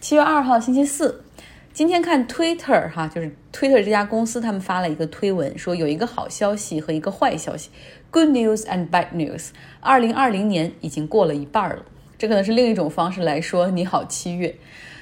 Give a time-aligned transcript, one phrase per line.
[0.00, 1.24] 七月二号星期四，
[1.72, 7.68] 今天看推特哈，就是推特这家公司，他们发了一个推文，说有一个好消息和一个坏消息
[8.12, 9.48] ，Good news and bad news。
[9.80, 11.84] 二零二零年已经过了一半了，
[12.16, 14.54] 这可能是另一种方式来说你好七月。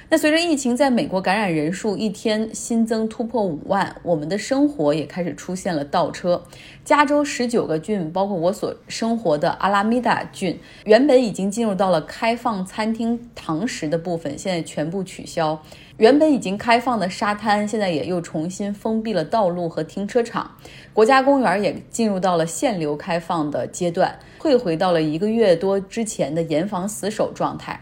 [0.09, 6.41] 那随着疫情在美国感染人数一天新增突破五万，我们的生活也开始出现了倒车。
[6.85, 15.61] 加州十九个郡，包括我所生活的阿拉米达郡，原本已经进入到了开放餐厅堂食的部分，现在全部取消。
[15.97, 20.49] 原本已经开放的沙滩，现在也又重新封闭了道路和停车场。
[20.93, 27.81] 国家公园也进入到了限流开放的阶段，退回到了一个月多之前的严防死守状态。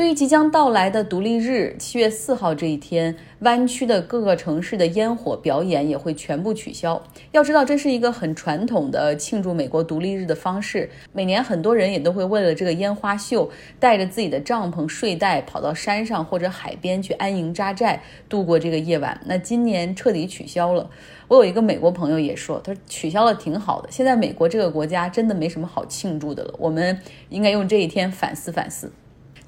[0.00, 7.02] 对于即将到来的独立日，七月四号这一天，湾区的各个城市的烟火表演也会全部取消。
[7.32, 10.88] 要知道，这是一个很传统的庆祝美国独立日的方式。
[11.12, 19.20] 每年很多人也都会为了这个烟花秀，带着自己的帐篷、睡袋，跑到山上或者海边去安营扎寨，度过这个夜晚。
[19.26, 20.88] 那今年彻底取消了。
[21.28, 23.88] 我有一个美国朋友也说，他说取消了挺好的。
[23.90, 26.54] 现在美国这个国家真的没什么好庆祝的了。
[26.58, 28.90] 我们应该用这一天反思反思。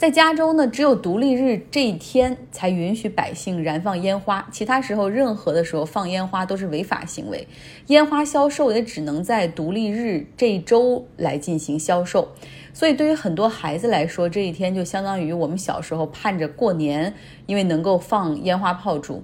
[0.02, 7.46] 在加州呢，只有独立日这一天才允许百姓燃放烟花，其他时候任何的时候放烟花都是违法行为。
[7.86, 12.26] 烟花销售也只能在独立日这一周来进行销售，
[12.74, 17.14] 所以对于很多孩子来说，这一天就相当于我们小时候盼着过年，
[17.46, 19.22] 因为能够放烟花炮竹。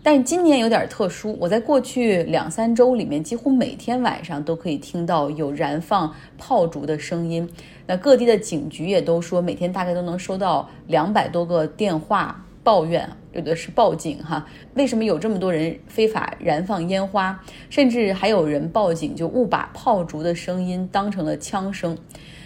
[0.00, 7.46] 但今年有点特殊，我在过去两三周里面，几乎每天晚上都可以听到有燃放炮竹的声音。
[7.86, 14.46] 那各地的警局也都说，每天大概都能收到两百多个电话抱怨，有的是报警哈。
[14.74, 17.38] 为什么有这么多人非法燃放烟花？
[17.68, 21.98] 甚至还有人报警，就误把炮竹的声音当成了枪声。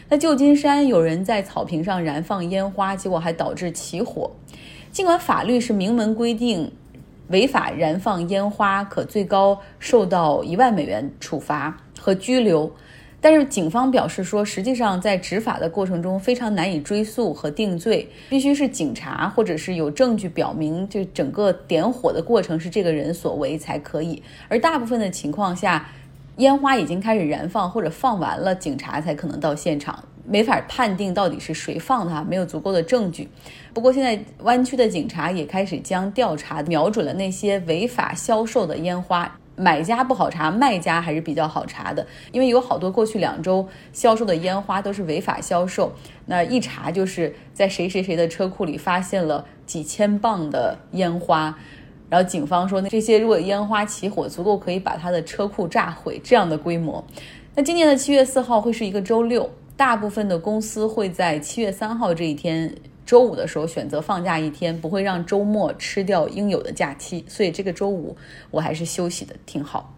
[0.09, 4.31] 那旧金山有人在草坪上燃放烟花，结果还导致起火。
[4.91, 6.73] 尽管法律是明文规定。
[7.29, 12.71] 违法燃放烟花可最高受到一万美元处罚和拘留，
[13.21, 25.89] 但是警方表示说，实际上在执法的过程中非常难以追诉和定罪，必须是警察或者是有证据表明这整个点火的过程是这个人所为才可以，而大部分的情况下。
[26.39, 33.29] 烟花已经开始燃放或者放完了，警察才可能到现场，没法判定到底是谁放的，没有足够的证据。
[33.75, 45.93] 不过现在湾区的警察也开始将调查瞄准了那些违法销售的烟花，买家不好查，卖家还是比较好查的，因为有好多过去两周销售的烟花都是违法销售，
[46.25, 51.55] 那一查就是在谁谁谁的车库里发现了几千磅的烟花。
[52.09, 57.05] 然后警方说，那这些如果烟花起火，足够可以把他的车库炸毁这样的规模。
[57.55, 59.51] 那今年的七月四号会是一个周六，
[59.83, 62.73] 大部分的公司会在七月三号这一天
[63.05, 68.17] 周五的时候选择放假一天，不会让周末吃掉应有的假期，所以这个周五
[68.53, 69.93] 我还是休息的，挺好。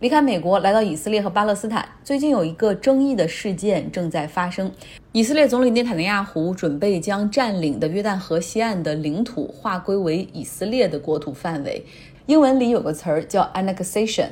[0.00, 1.88] 离开美国，来到以色列和巴勒斯坦。
[2.02, 4.72] 最近有一个争议的事件正在发生：
[5.12, 11.86] 以色列总理内塔尼亚胡准备将占领的约旦河西岸的领土划归为以色列的国土范围。
[12.26, 14.30] 英文里有个词儿叫 annexation。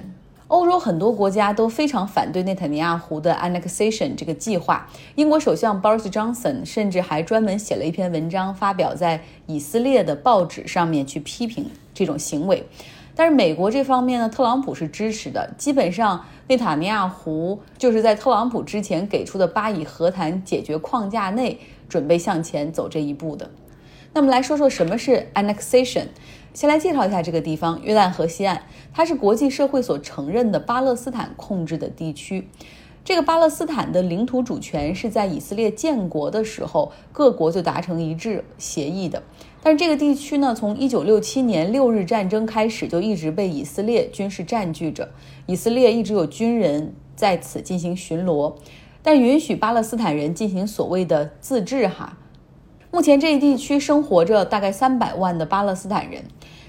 [0.52, 4.86] 欧洲很多国家都非常反对内塔尼亚胡的 annexation 这个计划。
[5.14, 12.66] 英国首相 Boris Johnson 甚至还专门写了一篇文章，发表在以色列的报纸上面去批评这种行为。
[13.14, 15.50] 但是美国这方面呢，特朗普是支持的。
[15.56, 21.58] 基本上，内塔尼亚胡就是在特朗普之前给出的巴以和谈解决框架内，
[21.88, 23.50] 准备向前走这一步的。
[24.12, 26.08] 那么来说说什么是 annexation。
[26.54, 28.60] 先来介绍一下这个地方——约旦河西岸，
[28.92, 32.48] 它是国际社会所承认的巴勒斯坦控制的地区。
[33.04, 39.22] 这个巴勒斯坦的领土主权是在以色列建国的时候，各国就达成一致协议的。
[39.60, 45.08] 但是这个地区呢，从一九六七年六日战争开始就一直被以色列军事占据着。
[45.46, 48.54] 以色列一直有军人在此进行巡逻，
[49.02, 51.88] 但允许巴勒斯坦人进行所谓的自治。
[51.88, 52.16] 哈，
[52.94, 56.24] 目前这一地区生活着大概三百万的巴勒斯坦人。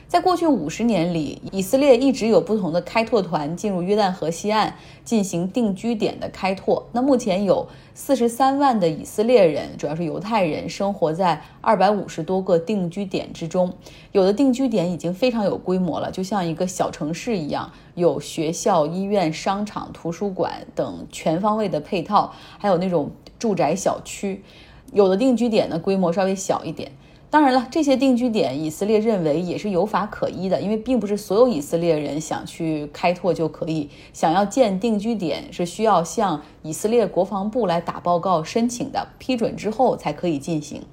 [0.07, 6.88] 在过去五十年里，以色列一直有不同的开拓团进入约旦河西岸进行定居点的开拓。
[6.94, 13.74] 那目前有四十三万的以色列人，主要是犹太人，生活在二百五十多个定居点之中。
[14.13, 24.42] 有的定居点已经非常有规模了，就像一个小城市一样，有学校、医院、商场、图书馆等全方位的配套，还有那种住宅小区。
[24.94, 26.92] 有的定居点呢，规模稍微小一点。
[27.30, 33.90] 当然了，这些定居点，以色列认为也是有法可依的，因为并不是所有以色列人想去开拓就可以。
[34.13, 40.84] 想要建定居点，是需要向以色列国防部来打报告申请的，批准之后才可以进行。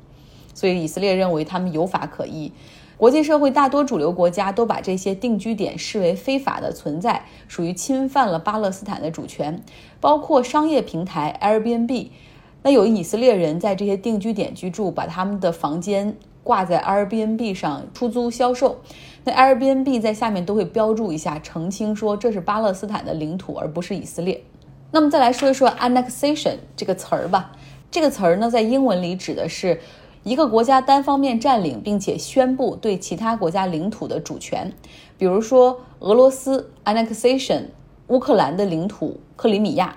[0.55, 2.51] 所以以色列认为他们有法可依。
[2.97, 9.63] 国际社会大多主流国家都把这些定居点视为非法的存在，属于侵犯了巴勒斯坦的主权，
[10.01, 12.09] 包括商业平台 Airbnb。
[12.63, 18.79] 那有以色列人在这些定居点居住，把他们的房间挂在 Airbnb 上出租销售。
[19.25, 24.43] 那 Airbnb 在下面都会标注一下，澄清说这是巴勒斯坦的领土，而不是以色列。
[24.91, 27.53] 那么再来说一说 annexation 这个词儿吧。
[27.91, 29.81] 这个词儿呢，在英文里指的是。
[30.23, 34.71] 一个国家单方面占领并且宣布对其他国家领土的主权，
[35.17, 37.63] 比如说俄罗斯 annexation
[38.09, 39.97] 乌克兰的领土克里米亚，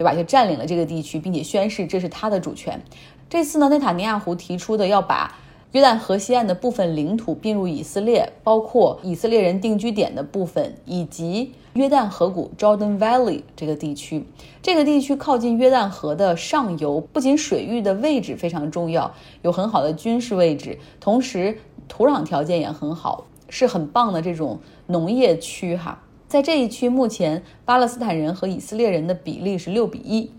[0.00, 0.14] 对吧？
[0.14, 2.80] 就占领了这个地区，并且宣誓这是他的主权。
[3.28, 5.36] 这次呢，内塔尼亚胡提出的要把。
[5.72, 14.24] 约旦河西岸的部分领土并入以色列，包括以色列人定居点的部分，以及约旦河谷 （Jordan Valley） 这个地区。
[14.62, 19.12] 这个地区靠近约旦河的上游，不仅水域的位置非常重要，
[19.42, 21.56] 有很好的军事位置，同时
[21.86, 25.76] 土壤条件也很好，是很棒的这种农业区。
[25.76, 30.30] 哈，在这一区，目前巴勒斯坦人和以色列人的比例是六比一。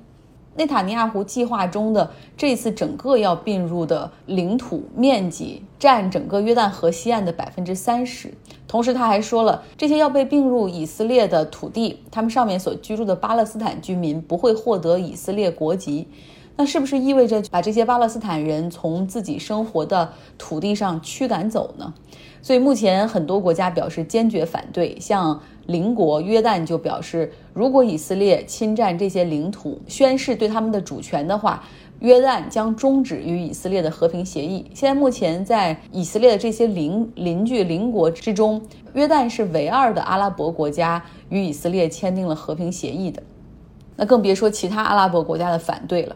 [0.56, 8.34] 内塔尼亚胡计划中的这次整个要并入的领土面积占整个约旦河西岸的百分之三十。
[8.70, 16.08] 同时，他还说了，这些要被并入以色列的土地，他们上面所居住的巴勒斯坦居民不会获得以色列国籍。
[16.62, 21.92] 那是不是意味着把这些巴勒斯坦人从自己生活的土地上驱赶走呢？
[22.44, 31.64] 所以目前很多国家表示坚决反对，像邻国约旦就表示，如果以色列侵占这些领土，宣誓对他们的主权的话，
[31.98, 34.64] 约旦将终止与以色列的和平协议。
[34.76, 38.62] 现在目前在以色列的这些邻邻居邻国之中，
[38.94, 43.24] 约旦是唯二的阿拉伯国家与以色列签订了和平协议的，
[43.96, 46.16] 那更别说其他阿拉伯国家的反对了。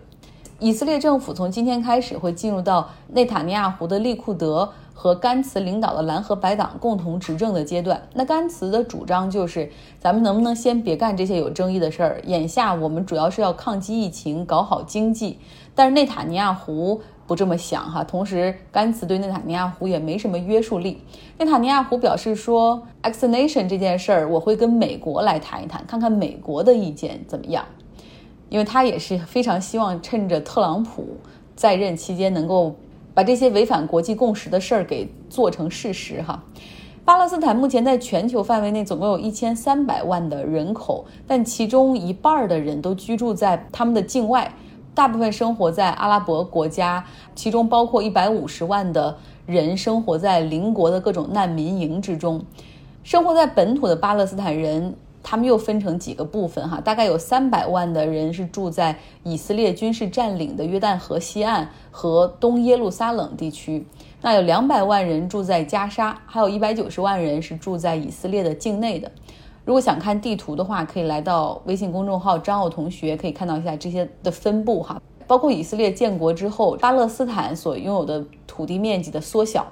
[0.59, 8.01] 以色列政府从今天开始会进入到内塔尼亚胡的利库德和甘茨领导的蓝和白党共同执政的阶段。
[8.13, 9.69] 那甘茨的主张就是，
[9.99, 12.21] 咱们能不能先别干这些有争议的事儿？
[12.25, 15.37] 眼下我们主要是要抗击疫情，搞好经济。
[15.75, 18.01] 但是内塔尼亚胡不这么想哈。
[18.05, 21.01] 同时，甘茨对内塔尼亚胡也没什么约束力。
[21.37, 27.65] 内塔尼亚胡表示说，exonation 这件事儿，我会跟美国来谈一谈，看看美国的意见怎么样。
[28.55, 31.05] 因为他也是非常希望趁着特朗普
[31.57, 32.73] 在任期间，能够
[33.13, 36.41] 把这些违反国际共识的事儿给做成事实哈。
[37.03, 44.49] 巴勒斯坦目前在全球范围内总共有一千三百万的人口，但其中一半的人都居住在他们的境外，
[44.93, 47.05] 大部分生活在阿拉伯国家，
[47.35, 52.41] 其中包括一百五十万的人生活在邻国的各种难民营之中。
[53.03, 54.95] 生活在本土的巴勒斯坦人。
[55.27, 63.83] 他们又分成几个部分哈，大概有三百万的人是住在以色列军事占领的约旦河西岸和东耶路撒冷地区，
[64.21, 69.11] 那有两百万人住在加沙，还有一百九十万人是住在以色列的境内的。
[69.65, 79.65] 如果想看地图的话，可以来到微信公众号张奥同学，可以看到一下这些的分布哈，包括以色列建国之后，巴勒斯坦所拥有的土地面积的缩小。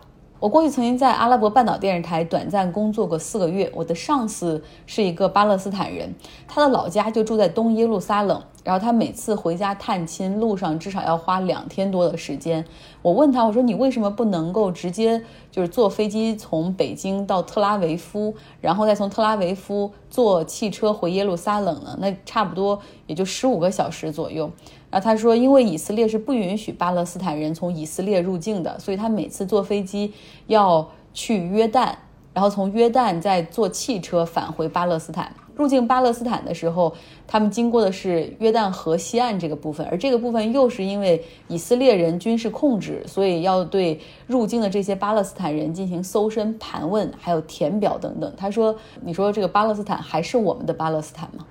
[0.43, 6.13] 我过去曾经在阿拉伯半岛电视台短暂工作过四个月，我的上司是一个巴勒斯坦人，
[6.49, 12.65] 他的老家就住在东耶路撒冷，然后他每次回家探亲，路上至少要花两天多的时间。
[13.01, 21.97] 我问他，我说你为什么不能够直接就是坐飞机从北京到特拉维夫，然后再从特拉维夫坐汽车回耶路撒冷呢？
[22.01, 22.77] 那差不多
[23.07, 24.51] 也就十五个小时左右。
[24.93, 30.13] 然后他说，因为以色列是不允许巴勒斯坦人从以色列入境的，所以他每次坐飞机
[30.45, 31.93] 要去约旦，
[32.31, 35.33] 然后从约旦再坐汽车返回巴勒斯坦。
[35.55, 36.93] 入境巴勒斯坦的时候，
[37.25, 48.31] 他们经过的是约旦河西岸这个部分，而这个部分又是因为以色列人军事控制，所以要对入境的这些巴勒斯坦人进行搜身、盘问，还有填表等等。
[48.37, 51.43] 他说：“你说这个巴勒斯坦还是我们的巴勒斯坦吗？”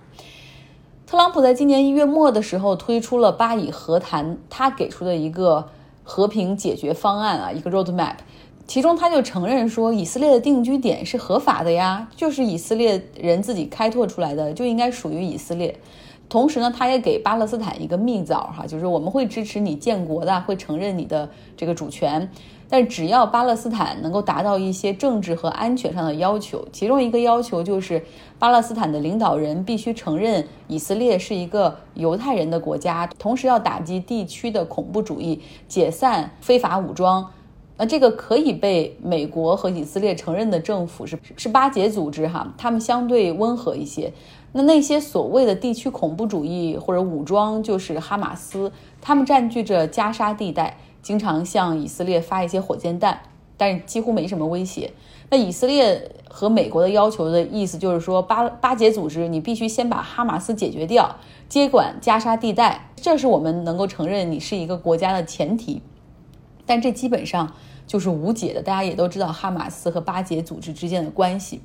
[1.06, 5.68] 特朗普在今年一月末的时候推出了巴以和谈，他给出的一个
[6.02, 8.14] 和平解决方案啊，一个 roadmap，
[8.66, 15.78] 其中他就承认说，以色列的定居点是合法的呀，就是以色列人自己开拓出来的，就应该属于以色列。
[16.32, 22.26] 同时呢，他也给巴勒斯坦一个密枣哈，就是我们会支持你建国的，会承认你的这个主权。
[22.70, 28.02] 但只要巴勒斯坦能够达到一些政治和安全上的要求，其中一个要求就是
[28.38, 37.30] 巴勒斯坦的领导人必须承认以色列是一个犹太人的国家，同时要打击地区的恐怖主义，解散非法武装。
[37.76, 44.10] 那这个可以被美国和以色列承认的政府是是巴解组织哈，他们相对温和一些。
[44.52, 50.78] 那那些所谓的地区恐怖主义或者武装就是哈马斯，他们占据着加沙地带。
[51.02, 53.22] 经常向以色列发一些火箭弹，
[53.56, 54.92] 但是几乎没什么威胁。
[55.30, 61.16] 那以色列和美国的要求的意思就是说，巴巴解组织你必须先把哈马斯解决掉，
[61.48, 65.82] 接管加沙地带，这是我们能够承认你是一个国家的前提。
[66.64, 67.52] 但这基本上
[67.88, 68.62] 就是无解的。
[68.62, 71.60] 大家也都知道哈马斯和巴解组织之间的关系，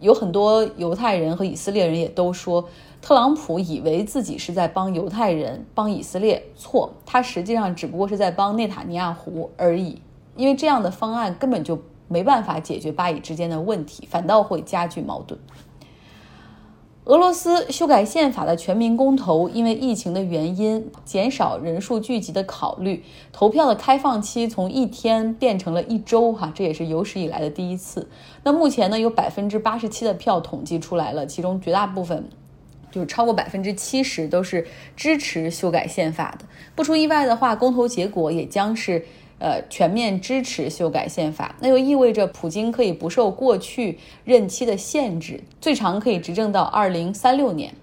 [0.00, 2.68] 有很多犹太人和以色列人也都说，
[3.00, 10.00] 特朗普以为自己是在帮犹太人、帮以色列，错，他实际上只不过是在帮内塔尼亚胡而已。
[10.36, 15.40] 因为这样的方案根本就没办法解决巴以之间的问题，反倒会加剧矛盾。
[17.06, 28.08] 俄罗斯修改宪法的全民公投，因为疫情的原因，减少人数聚集的考虑，投票的开放期从一天变成了一周，哈，这也是有史以来的第一次。
[28.42, 32.28] 那目前呢，有百分之八十七的票统计出来了，其中绝大部分，
[32.90, 36.44] 就是超过百分之七十都是支持修改宪法的。
[36.74, 39.06] 不出意外的话，公投结果也将是。
[39.38, 47.74] 呃，全面支持修改宪法，那就意味着普京可以不受过去任期的限制，最长可以执政到二零三六年。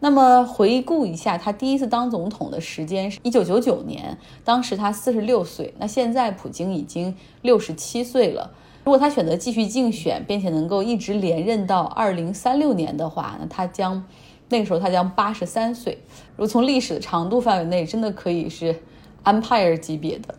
[0.00, 5.74] 那么回顾一下，他第一次当总统的时间是一九九九年，当时他四十六岁。
[5.78, 8.52] 那现在普京已经六十七岁了。
[8.84, 14.04] 如果他选择继续竞选，并且能够一直连任到二零三六年的话，那他将
[14.50, 15.98] 那个时候他将八十三岁。
[16.36, 18.80] 如果从历史的长度范围内，真的可以是
[19.24, 20.34] Empire 级别的。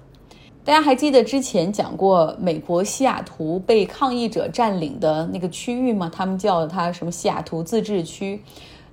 [0.69, 6.11] 大家还记得之前讲过美国西雅图被抗议者占领的那个区域吗？
[6.13, 8.39] 他们叫它什么西雅图自治区。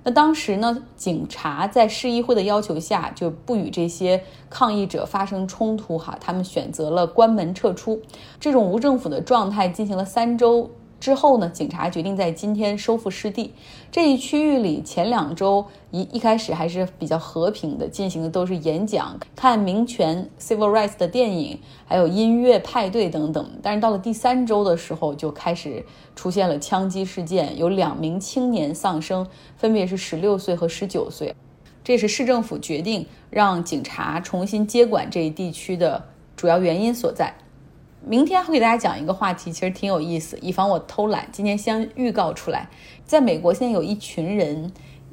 [0.03, 4.19] 那当时呢，警察在市议会的要求下，就不与这些
[4.49, 8.01] 抗议者发生冲突，哈，他们选择了关门撤出。
[8.39, 10.67] 这种无政府的状态进行了三周。
[10.99, 11.47] 之后呢？
[11.49, 13.53] 警察决定在今天收复失地。
[13.91, 23.49] 这一区域里，前两周一一开始还是比较和平的，进行的都是演讲、看民权 （civil rights） 的电影，还有音乐派对等等。
[23.61, 25.85] 但是到了第三周的时候，就开始
[26.15, 29.25] 出现了枪击事件，有两名青年丧生，
[29.55, 31.35] 分别是十六岁和十九岁。
[31.83, 36.03] 这是市政府决定让警察重新接管这一地区的
[36.35, 37.33] 主要原因所在。
[38.07, 42.69] 明天会给大家讲一个话题，其实挺有意思，以防我偷懒，今天先预告出来。
[43.05, 44.71] 在美国，现在有一群人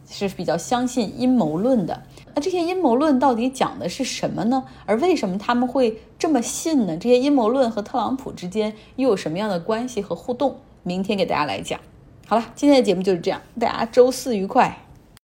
[0.08, 2.02] 是比较相信阴谋论的。
[2.34, 4.64] 那这些阴谋论到底讲的是什么呢？
[4.86, 6.96] 而为什么他们会这么信呢？
[6.96, 10.58] 这些阴谋论和特朗普之间又有什么样的关系和互动？
[10.84, 11.80] 明天给大家来讲。
[12.26, 14.83] 好了，今天的节目就是这样，大家周四愉快。